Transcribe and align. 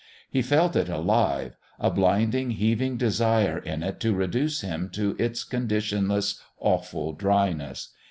He 0.31 0.41
felt 0.41 0.75
it 0.75 0.89
alive 0.89 1.55
a 1.79 1.91
blindly 1.91 2.53
heaving 2.53 2.97
desire 2.97 3.59
in 3.59 3.83
it 3.83 3.99
to 3.99 4.15
reduce 4.15 4.61
him 4.61 4.89
to 4.93 5.15
its 5.19 5.43
conditionless, 5.45 6.41
awful 6.57 7.13
dryness. 7.13 7.89